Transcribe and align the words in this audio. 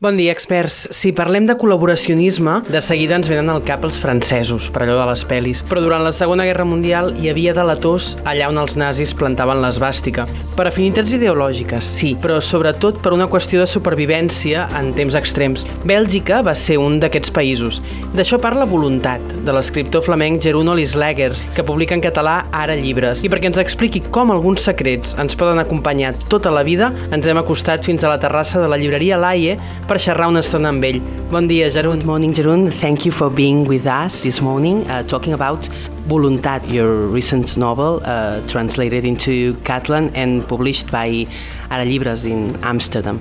Bon 0.00 0.14
dia, 0.14 0.30
experts. 0.30 0.84
Si 0.94 1.10
parlem 1.10 1.48
de 1.48 1.56
col·laboracionisme, 1.58 2.52
de 2.70 2.78
seguida 2.86 3.16
ens 3.18 3.26
venen 3.26 3.48
al 3.50 3.64
cap 3.66 3.82
els 3.82 3.96
francesos, 3.98 4.68
per 4.70 4.84
allò 4.84 4.94
de 5.00 5.06
les 5.08 5.24
pel·lis. 5.26 5.64
Però 5.66 5.80
durant 5.82 6.04
la 6.06 6.12
Segona 6.14 6.44
Guerra 6.46 6.62
Mundial 6.62 7.08
hi 7.18 7.32
havia 7.32 7.50
delators 7.56 8.12
allà 8.22 8.46
on 8.46 8.60
els 8.62 8.76
nazis 8.78 9.10
plantaven 9.10 9.58
l'esbàstica. 9.58 10.28
Per 10.54 10.68
afinitats 10.70 11.10
ideològiques, 11.16 11.88
sí, 11.96 12.12
però 12.22 12.36
sobretot 12.38 13.00
per 13.02 13.10
una 13.16 13.26
qüestió 13.26 13.58
de 13.58 13.66
supervivència 13.66 14.68
en 14.78 14.92
temps 14.94 15.16
extrems. 15.18 15.66
Bèlgica 15.82 16.44
va 16.46 16.54
ser 16.54 16.78
un 16.78 17.00
d'aquests 17.02 17.34
països. 17.34 17.82
D'això 18.14 18.38
parla 18.38 18.70
Voluntat, 18.70 19.34
de 19.42 19.58
l'escriptor 19.58 20.06
flamenc 20.06 20.46
Geruno 20.46 20.78
Lislegers, 20.78 21.42
que 21.58 21.66
publica 21.66 21.98
en 21.98 22.06
català 22.06 22.44
ara 22.54 22.78
llibres. 22.78 23.24
I 23.26 23.32
perquè 23.34 23.50
ens 23.50 23.58
expliqui 23.58 24.04
com 24.14 24.30
alguns 24.30 24.62
secrets 24.70 25.18
ens 25.18 25.34
poden 25.34 25.58
acompanyar 25.58 26.14
tota 26.30 26.54
la 26.54 26.62
vida, 26.62 26.94
ens 27.10 27.26
hem 27.26 27.42
acostat 27.42 27.82
fins 27.82 28.06
a 28.06 28.14
la 28.14 28.22
terrassa 28.22 28.62
de 28.62 28.70
la 28.70 28.78
llibreria 28.78 29.18
Laie 29.18 29.58
per 29.88 29.96
xerrar 29.98 30.28
una 30.28 30.42
estona 30.44 30.68
amb 30.68 30.84
ell. 30.84 31.00
Bon 31.32 31.48
dia, 31.48 31.70
Jarun. 31.72 31.96
Good 31.98 32.06
morning, 32.06 32.34
Jarun. 32.36 32.68
Thank 32.80 33.06
you 33.06 33.12
for 33.12 33.30
being 33.30 33.64
with 33.66 33.86
us 33.86 34.22
this 34.22 34.42
morning, 34.42 34.84
uh, 34.90 35.02
talking 35.02 35.32
about 35.32 35.68
Voluntat, 36.08 36.62
your 36.70 37.06
recent 37.12 37.56
novel, 37.56 38.00
uh, 38.04 38.40
translated 38.48 39.04
into 39.04 39.54
Catalan 39.62 40.10
and 40.14 40.46
published 40.48 40.90
by 40.90 41.26
Ara 41.70 41.84
Llibres 41.84 42.24
in 42.24 42.56
Amsterdam. 42.62 43.20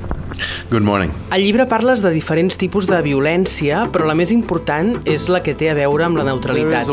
Good 0.70 0.84
morning. 0.84 1.12
Al 1.32 1.42
llibre 1.42 1.66
parles 1.68 2.02
de 2.04 2.12
diferents 2.12 2.58
tipus 2.60 2.88
de 2.88 3.00
violència, 3.04 3.82
però 3.92 4.08
la 4.08 4.16
més 4.16 4.32
important 4.32 4.94
és 5.08 5.28
la 5.32 5.40
que 5.44 5.56
té 5.58 5.70
a 5.72 5.76
veure 5.78 6.06
amb 6.06 6.20
la 6.20 6.26
neutralitat. 6.28 6.92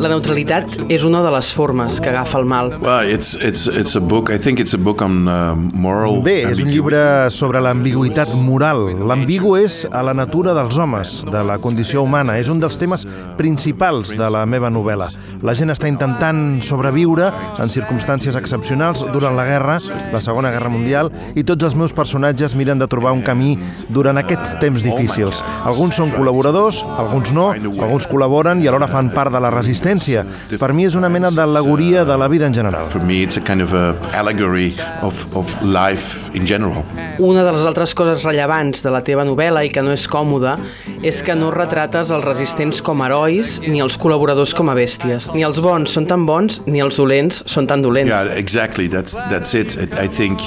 La 0.00 0.10
neutralitat 0.12 0.76
és 0.92 1.04
una 1.06 1.22
de 1.24 1.32
les 1.34 1.50
formes 1.54 2.00
que 2.00 2.12
agafa 2.12 2.40
el 2.40 2.48
mal. 2.48 2.72
Well, 2.82 3.08
it's 3.08 3.34
it's 3.40 3.68
it's 3.68 3.96
a 3.96 4.02
book. 4.02 4.32
I 4.32 4.38
think 4.38 4.60
it's 4.60 4.74
a 4.76 4.80
book 4.80 5.04
on 5.04 5.28
uh, 5.28 5.54
moral. 5.72 6.20
Bé, 6.24 6.40
és 6.50 6.60
un 6.64 6.72
llibre 6.72 7.30
sobre 7.32 7.62
l'ambigüitat 7.64 8.34
moral. 8.44 8.90
L'ambigu 9.04 9.56
és 9.60 9.82
a 9.92 10.02
la 10.04 10.16
natura 10.16 10.56
dels 10.56 10.80
homes, 10.80 11.20
de 11.30 11.44
la 11.44 11.60
condició 11.62 12.04
humana. 12.04 12.38
És 12.40 12.52
un 12.52 12.60
dels 12.60 12.80
temes 12.80 13.06
principals 13.40 14.16
de 14.16 14.32
la 14.32 14.44
meva 14.48 14.72
novel·la. 14.72 15.13
La 15.44 15.54
gent 15.56 15.72
està 15.72 15.90
intentant 15.90 16.62
sobreviure 16.64 17.30
en 17.60 17.72
circumstàncies 17.72 18.38
excepcionals 18.38 19.04
durant 19.12 19.36
la 19.36 19.44
guerra, 19.48 19.78
la 20.12 20.22
Segona 20.24 20.52
Guerra 20.54 20.72
Mundial, 20.72 21.10
i 21.34 21.44
tots 21.44 21.66
els 21.68 21.76
meus 21.76 21.92
personatges 21.96 22.54
miren 22.56 22.80
de 22.80 22.88
trobar 22.90 23.12
un 23.16 23.22
camí 23.26 23.54
durant 23.88 24.18
aquests 24.20 24.56
temps 24.62 24.84
difícils. 24.86 25.42
Alguns 25.64 26.00
són 26.00 26.14
col·laboradors, 26.14 26.82
alguns 26.98 27.34
no, 27.36 27.50
alguns 27.52 28.08
col·laboren 28.10 28.62
i 28.64 28.70
alhora 28.70 28.88
fan 28.90 29.12
part 29.14 29.34
de 29.34 29.42
la 29.42 29.52
resistència. 29.54 30.24
Per 30.58 30.72
mi 30.72 30.88
és 30.88 30.96
una 30.98 31.12
mena 31.12 31.32
d'al·legoria 31.34 32.06
de 32.08 32.18
la 32.20 32.30
vida 32.32 32.48
en 32.48 32.56
general. 32.56 32.88
For 32.94 33.02
me, 33.02 33.22
it's 33.22 33.36
a 33.36 33.44
kind 33.44 33.64
of 33.64 33.74
a 33.74 33.94
allegory 34.14 34.72
of 35.02 35.14
of 35.36 35.62
life 35.62 36.30
in 36.34 36.46
general. 36.46 36.84
Una 37.18 37.44
de 37.44 37.52
les 37.52 37.66
altres 37.66 37.94
coses 37.94 38.22
rellevants 38.24 38.82
de 38.84 38.92
la 38.92 39.02
teva 39.06 39.24
novel·la 39.26 39.64
i 39.66 39.70
que 39.74 39.82
no 39.82 39.94
és 39.94 40.06
còmoda 40.10 40.56
és 41.04 41.20
que 41.24 41.34
no 41.36 41.50
retrates 41.52 42.10
els 42.14 42.24
resistents 42.24 42.80
com 42.84 43.02
herois 43.04 43.58
ni 43.66 43.82
els 43.84 43.98
col·laboradors 44.00 44.54
com 44.56 44.70
a 44.72 44.76
bèsties. 44.78 45.28
Ni 45.36 45.44
els 45.44 45.60
bons 45.62 45.92
són 45.92 46.08
tan 46.08 46.24
bons 46.28 46.62
ni 46.66 46.80
els 46.84 46.96
dolents 47.00 47.42
són 47.50 47.68
tan 47.68 47.84
dolents. 47.84 48.10
Yeah, 48.10 48.32
exactly. 48.40 48.88
That's 48.88 49.16
that's 49.30 49.54
it. 49.54 49.76
I 50.00 50.08
think 50.08 50.40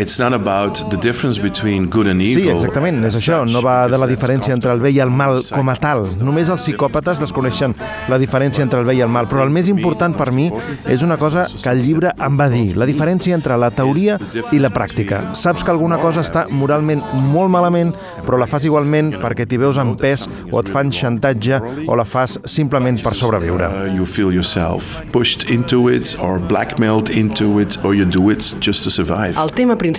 it's 0.00 0.18
not 0.18 0.32
about 0.32 0.80
the 0.90 0.96
difference 0.96 1.38
between 1.38 1.88
good 1.90 2.06
and 2.06 2.22
evil. 2.22 2.42
Sí, 2.42 2.48
exactament, 2.48 3.02
és 3.04 3.16
això. 3.18 3.42
No 3.44 3.60
va 3.62 3.84
de 3.90 3.98
la 4.00 4.08
diferència 4.08 4.54
entre 4.56 4.72
el 4.72 4.80
bé 4.80 4.94
i 4.96 5.00
el 5.04 5.10
mal 5.12 5.42
com 5.52 5.68
a 5.68 5.76
tal. 5.80 6.06
Només 6.20 6.48
els 6.48 6.64
psicòpates 6.64 7.20
desconeixen 7.20 7.74
la 8.08 8.18
diferència 8.18 8.64
entre 8.64 8.80
el 8.80 8.88
bé 8.88 8.96
i 8.96 9.02
el 9.04 9.12
mal. 9.12 9.28
Però 9.30 9.44
el 9.44 9.52
més 9.52 9.68
important 9.68 10.16
per 10.16 10.30
mi 10.32 10.48
és 10.88 11.04
una 11.04 11.18
cosa 11.20 11.46
que 11.50 11.68
el 11.70 11.84
llibre 11.84 12.14
em 12.16 12.38
va 12.40 12.48
dir, 12.52 12.76
la 12.80 12.88
diferència 12.88 13.36
entre 13.36 13.58
la 13.60 13.70
teoria 13.70 14.16
i 14.50 14.60
la 14.62 14.72
pràctica. 14.72 15.20
Saps 15.36 15.64
que 15.64 15.74
alguna 15.74 16.00
cosa 16.00 16.24
està 16.24 16.46
moralment 16.50 17.04
molt 17.12 17.52
malament, 17.52 17.92
però 18.24 18.40
la 18.40 18.48
fas 18.50 18.64
igualment 18.64 19.12
perquè 19.20 19.46
t'hi 19.46 19.60
veus 19.60 19.78
en 19.80 19.94
pes 20.00 20.26
o 20.50 20.60
et 20.62 20.70
fan 20.72 20.92
xantatge 20.94 21.60
o 21.86 21.98
la 21.98 22.06
fas 22.08 22.38
simplement 22.48 23.02
per 23.04 23.14
sobreviure. 23.18 23.68
Uh, 23.68 23.92
you 23.92 24.06
feel 24.06 24.32
yourself 24.32 25.00
pushed 25.12 25.48
into 25.50 25.88
it 25.92 26.16
or 26.20 26.38
blackmailed 26.40 27.10
into 27.10 27.58
it 27.60 27.76
or 27.84 27.94
you 27.94 28.06
do 28.08 28.30
it 28.30 28.54
just 28.60 28.84
to 28.84 28.90
survive. 28.90 29.36
El 29.36 29.52
tema 29.52 29.76
principal, 29.76 29.89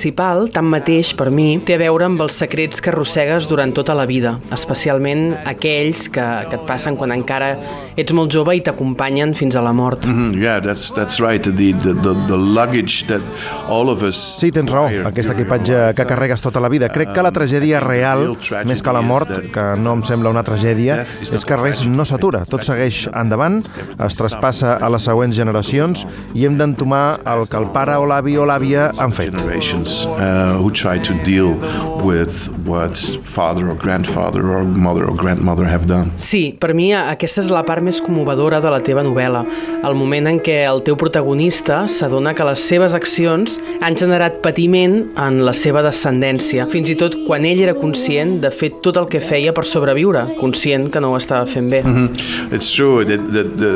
tanmateix, 0.52 1.14
per 1.18 1.30
mi, 1.32 1.60
té 1.60 1.76
a 1.76 1.78
veure 1.82 2.06
amb 2.06 2.22
els 2.22 2.34
secrets 2.34 2.82
que 2.82 2.90
arrossegues 2.92 3.48
durant 3.50 3.74
tota 3.74 3.94
la 3.94 4.06
vida, 4.06 4.40
especialment 4.52 5.38
aquells 5.46 6.08
que, 6.10 6.26
que 6.50 6.56
et 6.56 6.66
passen 6.68 6.98
quan 6.98 7.12
encara 7.12 7.56
ets 7.98 8.14
molt 8.14 8.32
jove 8.32 8.56
i 8.56 8.62
t'acompanyen 8.62 9.34
fins 9.36 9.56
a 9.56 9.62
la 9.62 9.74
mort. 9.74 10.06
Mhm, 10.06 10.42
yeah, 10.42 10.60
that's 10.62 10.92
that's 10.96 11.20
right. 11.20 11.42
The, 11.44 11.74
the 11.74 11.94
the 11.94 12.14
the 12.28 12.38
luggage 12.38 13.06
that 13.08 13.22
all 13.68 13.90
of 13.90 14.02
us 14.04 14.36
Sí, 14.38 14.52
tens 14.52 14.72
raó, 14.72 14.88
aquest 15.08 15.32
equipatge 15.32 15.94
que 15.96 16.06
carregues 16.06 16.42
tota 16.42 16.60
la 16.60 16.70
vida. 16.70 16.90
Crec 16.90 17.14
que 17.14 17.24
la 17.24 17.32
tragèdia 17.32 17.80
real, 17.80 18.38
més 18.66 18.82
que 18.82 18.94
la 18.94 19.02
mort, 19.02 19.30
que 19.54 19.66
no 19.78 19.94
em 20.00 20.04
sembla 20.08 20.32
una 20.32 20.44
tragèdia, 20.44 21.02
és 21.22 21.46
que 21.46 21.58
res 21.58 21.84
no 21.86 22.06
s'atura. 22.06 22.46
Tot 22.50 22.64
segueix 22.66 23.08
endavant, 23.14 23.62
es 23.98 24.16
traspassa 24.20 24.78
a 24.82 24.90
les 24.90 25.04
següents 25.04 25.36
generacions 25.36 26.06
i 26.34 26.46
hem 26.46 26.58
d'entomar 26.58 27.20
el 27.26 27.48
que 27.50 27.58
el 27.58 27.70
pare 27.76 27.98
o 28.00 28.06
l'avi 28.10 28.38
o 28.38 28.46
l'àvia 28.48 28.92
han 28.98 29.12
fet. 29.16 29.36
Generations 29.72 30.06
uh, 30.06 30.58
who 30.58 30.72
try 30.72 30.98
to 30.98 31.14
deal 31.24 31.56
with 32.04 32.50
what 32.66 32.98
father 33.24 33.70
or 33.70 33.76
grandfather 33.76 34.52
or 34.52 34.64
mother 34.64 35.06
or 35.06 35.16
grandmother 35.16 35.66
have 35.66 35.88
done. 35.88 36.12
Sí, 36.18 36.58
per 36.60 36.74
mi 36.74 36.92
aquesta 36.94 37.42
és 37.42 37.52
la 37.52 37.64
part 37.66 37.84
més 37.84 38.02
commovedora 38.02 38.62
de 38.62 38.72
la 38.72 38.82
teva 38.84 39.04
novel·la, 39.06 39.44
el 39.88 39.96
moment 39.98 40.30
en 40.32 40.40
què 40.44 40.62
el 40.68 40.82
teu 40.86 40.98
protagonista 41.00 41.84
s'adona 41.88 42.34
que 42.38 42.46
les 42.48 42.64
seves 42.72 42.96
accions 42.98 43.58
han 43.82 43.98
generat 43.98 44.42
patiment 44.44 44.98
en 45.22 45.42
la 45.46 45.54
seva 45.58 45.84
descendència, 45.86 46.68
fins 46.72 46.92
i 46.92 46.98
tot 47.00 47.16
quan 47.28 47.46
ell 47.48 47.62
era 47.62 47.76
conscient 47.78 48.40
de 48.44 48.52
fer 48.52 48.72
tot 48.84 48.98
el 48.98 49.10
que 49.12 49.22
feia 49.24 49.54
per 49.54 49.66
sobreviure, 49.70 50.26
conscient 50.40 50.90
que 50.92 51.02
no 51.04 51.14
ho 51.14 51.20
estava 51.22 51.46
fent 51.46 51.72
bé. 51.72 51.82
Mm 51.84 51.96
-hmm. 51.96 52.56
It's 52.56 52.72
true 52.74 53.06
that 53.06 53.22
the, 53.32 53.44
the, 53.64 53.74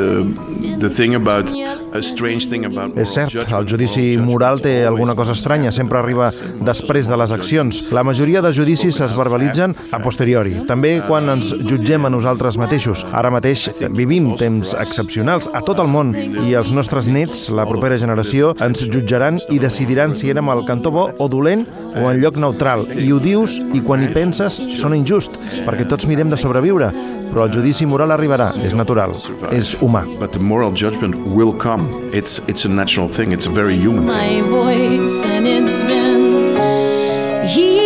the 0.80 0.90
thing 0.90 1.14
about 1.14 1.52
a 1.92 2.02
strange 2.02 2.48
thing 2.48 2.64
about 2.64 2.96
És 2.96 3.12
cert, 3.12 3.34
el 3.34 3.66
judici 3.68 4.16
moral 4.18 4.60
té 4.60 4.84
alguna 4.86 5.14
cosa 5.14 5.32
estranya, 5.32 5.72
sempre 5.72 5.85
arriba 5.94 6.30
després 6.66 7.08
de 7.08 7.16
les 7.20 7.32
accions. 7.32 7.78
La 7.94 8.02
majoria 8.06 8.42
de 8.42 8.52
judicis 8.52 8.98
es 9.04 9.14
verbalitzen 9.16 9.74
a 9.94 10.00
posteriori, 10.02 10.54
també 10.68 10.96
quan 11.06 11.30
ens 11.36 11.52
jutgem 11.68 12.06
a 12.06 12.12
nosaltres 12.12 12.58
mateixos. 12.58 13.04
Ara 13.12 13.30
mateix 13.30 13.68
vivim 13.94 14.32
temps 14.40 14.74
excepcionals 14.80 15.50
a 15.54 15.62
tot 15.66 15.80
el 15.82 15.90
món 15.92 16.14
i 16.16 16.56
els 16.58 16.72
nostres 16.74 17.06
nets, 17.12 17.46
la 17.54 17.66
propera 17.68 17.98
generació, 18.00 18.54
ens 18.64 18.86
jutjaran 18.90 19.40
i 19.52 19.60
decidiran 19.62 20.16
si 20.16 20.32
érem 20.32 20.50
al 20.50 20.64
cantó 20.66 20.90
bo 20.90 21.08
o 21.18 21.28
dolent 21.28 21.66
o 21.94 22.08
en 22.10 22.20
lloc 22.22 22.40
neutral. 22.42 22.86
I 22.96 23.12
ho 23.12 23.20
dius 23.22 23.60
i 23.74 23.82
quan 23.84 24.02
hi 24.02 24.10
penses 24.14 24.58
sona 24.80 24.98
injust, 24.98 25.36
perquè 25.66 25.86
tots 25.88 26.08
mirem 26.10 26.32
de 26.32 26.40
sobreviure, 26.40 26.90
però 27.30 27.46
el 27.46 27.52
judici 27.52 27.86
moral 27.86 28.14
arribarà, 28.14 28.52
és 28.64 28.74
natural, 28.74 29.12
és 29.52 29.74
humà. 29.82 30.04
But 30.20 30.32
the 30.32 30.40
moral 30.40 30.72
judgment 30.72 31.30
will 31.30 31.52
come. 31.52 31.88
It's 32.12 32.40
it's 32.46 32.64
a 32.64 32.70
natural 32.72 33.08
thing. 33.08 33.32
It's 33.32 33.46
very 33.46 33.76
human. 33.76 34.06
my 34.06 34.40
voice 34.42 35.24
and 35.26 35.46
it's 35.46 35.75
been 35.82 36.56
healed. 37.46 37.85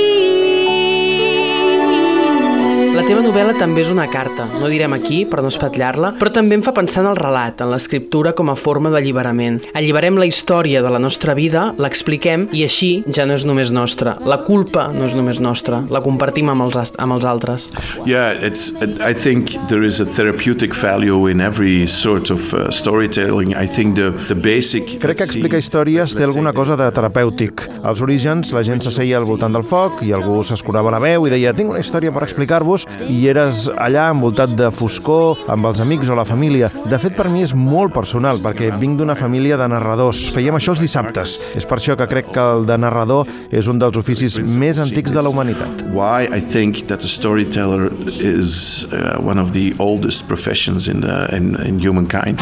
Teva 3.11 3.25
novel·la 3.25 3.57
també 3.59 3.81
és 3.83 3.89
una 3.91 4.05
carta, 4.07 4.45
no 4.61 4.69
direm 4.71 4.93
aquí 4.95 5.25
per 5.27 5.41
no 5.43 5.49
espatllar-la, 5.51 6.13
però 6.21 6.31
també 6.31 6.55
em 6.55 6.61
fa 6.63 6.71
pensar 6.77 7.01
en 7.03 7.09
el 7.11 7.17
relat, 7.19 7.59
en 7.59 7.73
l'escriptura 7.73 8.31
com 8.39 8.53
a 8.53 8.55
forma 8.55 8.93
d'alliberament. 8.93 9.57
Alliberem 9.75 10.21
la 10.21 10.29
història 10.31 10.79
de 10.85 10.93
la 10.95 11.01
nostra 11.03 11.35
vida, 11.35 11.65
l'expliquem 11.83 12.45
i 12.55 12.63
així 12.63 12.91
ja 13.11 13.27
no 13.27 13.35
és 13.35 13.43
només 13.49 13.73
nostra. 13.75 14.13
La 14.23 14.39
culpa 14.47 14.85
no 14.95 15.09
és 15.09 15.17
només 15.19 15.41
nostra, 15.43 15.81
la 15.91 16.03
compartim 16.05 16.53
amb 16.53 16.69
els, 16.69 16.93
amb 17.03 17.17
els 17.17 17.27
altres. 17.27 17.67
Yeah, 18.07 18.31
it's. 18.47 18.71
I 19.03 19.11
think 19.11 19.57
there 19.67 19.83
is 19.83 19.99
a 19.99 20.07
therapeutic 20.07 20.77
value 20.79 21.27
in 21.27 21.43
every 21.43 21.89
sort 21.91 22.31
of 22.31 22.55
uh, 22.55 22.71
storytelling. 22.71 23.57
I 23.59 23.67
think 23.67 23.99
the 23.99 24.13
the 24.31 24.39
basic. 24.39 25.01
Crec 25.03 25.19
que 25.19 25.27
explicar 25.27 25.59
històries 25.59 26.15
té 26.15 26.29
alguna 26.29 26.55
cosa 26.55 26.79
de 26.79 26.87
terapèutic. 26.95 27.67
Als 27.83 28.07
orígens, 28.07 28.55
la 28.55 28.63
gent 28.63 28.87
s'asseia 28.87 29.19
al 29.19 29.27
voltant 29.27 29.59
del 29.59 29.67
foc 29.67 30.05
i 30.07 30.15
algú 30.15 30.45
s'escurava 30.47 30.95
la 30.95 31.03
veu 31.03 31.27
i 31.27 31.35
deia 31.35 31.57
tinc 31.59 31.75
una 31.75 31.83
història 31.83 32.15
per 32.15 32.23
explicar-vos 32.29 32.87
i 33.09 33.21
eres 33.31 33.67
allà 33.77 34.09
envoltat 34.13 34.53
de 34.59 34.71
foscor 34.75 35.41
amb 35.53 35.69
els 35.71 35.81
amics 35.83 36.11
o 36.11 36.19
la 36.19 36.27
família. 36.29 36.71
De 36.91 36.99
fet, 37.01 37.17
per 37.17 37.29
mi 37.33 37.45
és 37.47 37.55
molt 37.57 37.95
personal 37.95 38.41
perquè 38.43 38.71
vinc 38.81 38.99
d'una 39.01 39.17
família 39.19 39.59
de 39.61 39.69
narradors. 39.73 40.27
Fèiem 40.35 40.59
això 40.59 40.75
els 40.75 40.85
dissabtes. 40.85 41.37
És 41.59 41.67
per 41.69 41.81
això 41.81 41.97
que 41.99 42.09
crec 42.11 42.33
que 42.35 42.47
el 42.57 42.67
de 42.69 42.79
narrador 42.81 43.29
és 43.51 43.71
un 43.71 43.81
dels 43.81 43.99
oficis 44.01 44.39
més 44.41 44.81
antics 44.83 45.15
de 45.17 45.25
la 45.25 45.33
humanitat. 45.33 45.85
Why 45.95 46.29
I 46.31 46.41
think 46.41 46.87
that 46.89 47.01
the 47.01 47.09
storyteller 47.09 47.91
is 48.21 48.87
uh, 48.93 49.19
one 49.21 49.41
of 49.41 49.53
the 49.53 49.75
oldest 49.79 50.27
professions 50.29 50.89
in 50.89 51.01
the, 51.01 51.29
in, 51.35 51.57
in 51.65 51.79
humankind. 51.81 52.41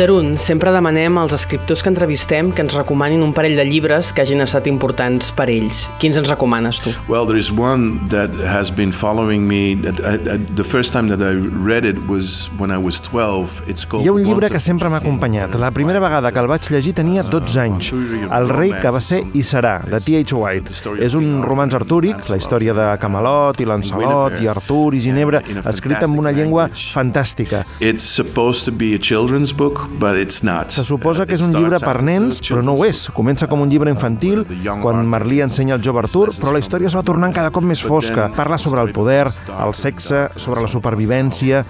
Jerún, 0.00 0.38
sempre 0.38 0.70
demanem 0.72 1.18
als 1.20 1.34
escriptors 1.36 1.82
que 1.84 1.90
entrevistem 1.90 2.54
que 2.56 2.62
ens 2.64 2.72
recomanin 2.72 3.20
un 3.20 3.34
parell 3.36 3.52
de 3.58 3.66
llibres 3.68 4.14
que 4.16 4.22
hagin 4.22 4.40
estat 4.40 4.64
importants 4.70 5.28
per 5.36 5.50
ells. 5.52 5.82
Quins 6.00 6.16
ens 6.16 6.30
recomanes 6.30 6.78
tu? 6.80 6.94
Well, 7.04 7.26
there 7.28 7.36
is 7.36 7.50
one 7.52 8.08
that 8.08 8.32
has 8.40 8.70
been 8.72 8.94
following 8.96 9.44
me. 9.44 9.76
That 9.84 10.00
I, 10.00 10.16
I, 10.16 10.38
the 10.56 10.64
first 10.64 10.94
time 10.96 11.12
that 11.12 11.20
I 11.20 11.36
read 11.36 11.84
it 11.84 12.00
was 12.08 12.48
when 12.56 12.72
I 12.72 12.78
was 12.80 12.96
12. 13.10 13.68
It's 13.68 13.84
called 13.84 14.06
Hi 14.06 14.08
ha 14.08 14.14
un 14.14 14.24
llibre 14.24 14.48
que 14.48 14.62
sempre 14.64 14.88
m'ha 14.88 15.02
acompanyat. 15.02 15.58
La 15.60 15.68
primera 15.70 16.00
vegada 16.00 16.32
que 16.32 16.40
el 16.40 16.48
vaig 16.48 16.70
llegir 16.72 16.94
tenia 16.96 17.20
12 17.20 17.60
anys. 17.60 17.92
El 17.92 18.48
rei 18.48 18.72
que 18.80 18.94
va 18.96 19.04
ser 19.04 19.20
i 19.36 19.44
serà, 19.44 19.82
de 19.84 20.00
T.H. 20.00 20.32
White. 20.32 20.80
És 20.96 21.12
un 21.12 21.42
romanç 21.44 21.76
artúric, 21.76 22.24
la 22.32 22.40
història 22.40 22.72
de 22.72 22.88
Camelot 23.04 23.60
i 23.60 23.68
Lancelot 23.68 24.40
i 24.40 24.48
Artur 24.48 24.96
i 24.96 25.04
Ginebra, 25.04 25.44
escrit 25.68 26.00
amb 26.00 26.24
una 26.24 26.32
llengua 26.32 26.70
fantàstica. 26.72 27.66
It's 27.84 28.08
supposed 28.08 28.64
to 28.64 28.72
be 28.72 28.94
a 28.96 28.98
children's 28.98 29.52
book. 29.52 29.89
Se 30.72 30.84
suposa 30.86 31.26
que 31.26 31.34
és 31.34 31.42
un 31.42 31.52
llibre 31.54 31.80
per 31.82 32.02
nens, 32.06 32.40
però 32.46 32.62
no 32.64 32.76
ho 32.78 32.84
és. 32.86 33.08
Comença 33.14 33.48
com 33.50 33.60
un 33.64 33.70
llibre 33.72 33.90
infantil, 33.90 34.44
quan 34.82 35.02
Merlí 35.10 35.40
ensenya 35.44 35.74
al 35.74 35.82
jove 35.84 36.04
Artur, 36.04 36.30
però 36.38 36.52
la 36.54 36.60
història 36.62 36.88
es 36.88 36.96
va 36.96 37.02
tornant 37.02 37.34
cada 37.34 37.50
cop 37.50 37.64
més 37.66 37.82
fosca. 37.82 38.30
Parla 38.36 38.58
sobre 38.58 38.80
el 38.80 38.92
poder, 38.92 39.26
el 39.56 39.74
sexe, 39.74 40.28
sobre 40.36 40.60
la 40.62 40.68
supervivència... 40.68 41.64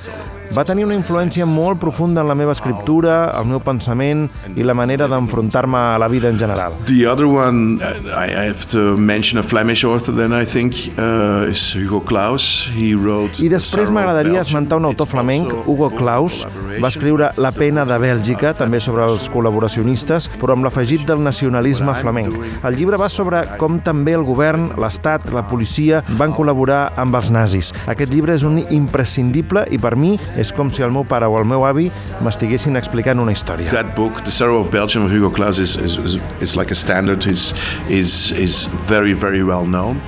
Va 0.50 0.64
tenir 0.66 0.82
una 0.82 0.96
influència 0.98 1.46
molt 1.46 1.78
profunda 1.78 2.24
en 2.24 2.26
la 2.26 2.34
meva 2.34 2.50
escriptura, 2.50 3.30
el 3.38 3.46
meu 3.46 3.60
pensament 3.62 4.24
i 4.58 4.64
la 4.66 4.74
manera 4.74 5.06
d'enfrontar-me 5.06 5.78
a 5.92 5.98
la 6.02 6.08
vida 6.10 6.26
en 6.28 6.40
general. 6.40 6.74
The 6.88 7.06
other 7.06 7.28
one, 7.30 7.78
I 7.78 8.34
have 8.34 8.66
to 8.72 8.96
mention 8.98 9.38
a 9.38 9.44
Flemish 9.46 9.84
author 9.84 10.10
then 10.16 10.34
I 10.34 10.44
think, 10.44 10.74
uh, 10.98 11.46
is 11.50 11.70
Hugo 11.76 12.00
Claus. 12.00 12.66
He 12.74 12.96
wrote 12.98 13.38
I 13.38 13.46
després 13.52 13.92
m'agradaria 13.94 14.40
esmentar 14.42 14.80
un 14.80 14.88
autor 14.90 15.06
flamenc, 15.06 15.54
Hugo 15.66 15.92
Claus. 15.94 16.42
Va 16.82 16.90
escriure 16.90 17.30
La 17.38 17.52
pena 17.54 17.86
de 17.86 18.00
Bèlgica, 18.02 18.50
també 18.58 18.80
sobre 18.82 19.06
els 19.06 19.30
col·laboracionistes, 19.30 20.26
però 20.42 20.58
amb 20.58 20.66
l'afegit 20.66 21.06
del 21.06 21.22
nacionalisme 21.22 21.94
flamenc. 22.00 22.40
El 22.66 22.74
llibre 22.80 22.98
va 22.98 23.08
sobre 23.08 23.44
com 23.62 23.78
també 23.86 24.16
el 24.18 24.26
govern, 24.26 24.72
l'Estat, 24.82 25.30
la 25.30 25.46
policia 25.46 26.02
van 26.18 26.34
col·laborar 26.34 26.82
amb 26.98 27.14
els 27.14 27.30
nazis. 27.30 27.70
Aquest 27.86 28.10
llibre 28.10 28.34
és 28.34 28.42
un 28.42 28.58
imprescindible 28.66 29.68
i 29.70 29.78
per 29.78 29.94
mi 29.94 30.16
és 30.40 30.52
com 30.56 30.72
si 30.72 30.84
el 30.84 30.92
meu 30.92 31.04
pare 31.04 31.28
o 31.28 31.38
el 31.38 31.48
meu 31.48 31.64
avi 31.68 31.88
m'estiguessin 32.24 32.76
explicant 32.80 33.20
una 33.20 33.32
història. 33.36 33.70
That 33.72 33.94
book, 33.96 34.24
The 34.24 34.34
Sorrow 34.34 34.60
of 34.60 34.72
Belgium 34.72 35.06
of 35.06 35.12
Hugo 35.12 35.30
Claus, 35.30 35.58
is, 35.58 35.76
is, 35.76 35.96
is, 35.98 36.18
is 36.40 36.56
like 36.56 36.72
a 36.72 36.78
standard. 36.78 37.20
is 37.26 37.54
is 37.88 38.32
is 38.32 38.64
very 38.88 39.12
very 39.12 39.42
well 39.42 39.66
known, 39.66 40.00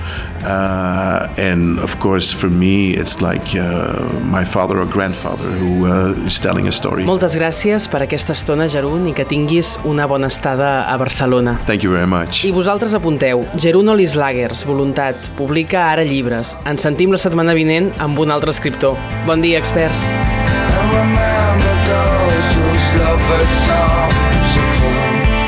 uh, 0.43 1.33
and 1.37 1.79
of 1.79 1.99
course 1.99 2.31
for 2.31 2.49
me 2.49 2.91
it's 2.91 3.21
like 3.21 3.55
uh, 3.55 4.01
my 4.25 4.43
father 4.43 4.79
or 4.79 4.85
grandfather 4.85 5.49
who 5.59 5.85
uh, 5.85 6.27
is 6.27 6.39
telling 6.39 6.67
a 6.67 6.71
story. 6.71 7.03
Moltes 7.03 7.35
gràcies 7.35 7.87
per 7.89 8.03
aquesta 8.03 8.33
estona, 8.33 8.67
Jerún, 8.67 9.07
i 9.09 9.13
que 9.13 9.25
tinguis 9.25 9.77
una 9.85 10.07
bona 10.07 10.27
estada 10.31 10.83
a 10.91 10.97
Barcelona. 10.97 11.57
Thank 11.67 11.83
you 11.83 11.91
very 11.91 12.07
much. 12.07 12.43
I 12.45 12.51
vosaltres 12.51 12.93
apunteu, 12.93 13.45
Jerún 13.57 13.89
Olislagers, 13.89 14.65
Voluntat, 14.65 15.19
publica 15.37 15.89
ara 15.91 16.05
llibres. 16.07 16.57
Ens 16.65 16.83
sentim 16.83 17.11
la 17.13 17.21
setmana 17.21 17.55
vinent 17.57 17.91
amb 18.03 18.19
un 18.19 18.31
altre 18.31 18.51
escriptor. 18.51 18.97
Bon 19.27 19.41
dia, 19.41 19.59
experts. 19.59 20.22
Remember 20.93 21.73
those 21.89 22.47
whose 22.55 22.87
lovers 23.01 23.53
songs 23.67 24.45
so 24.53 24.61
close. 24.77 25.41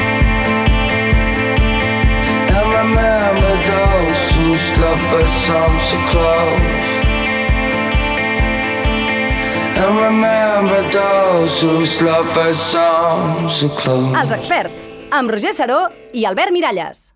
And 2.56 2.68
remember 2.80 3.54
those 3.74 4.22
whose 4.36 4.68
lovers 4.84 5.34
songs 5.48 5.84
so 5.90 5.98
close. 6.12 6.88
And 9.82 9.94
remember 10.08 10.82
those 10.92 11.62
whose 11.62 12.02
lovers 12.02 12.58
songs 12.58 13.60
so 13.60 13.70
close. 13.70 14.14
Els 14.22 14.32
experts, 14.40 14.90
amb 15.12 15.30
Roger 15.36 15.54
Saró 15.54 15.82
i 16.14 16.26
Albert 16.26 16.56
Miralles. 16.56 17.12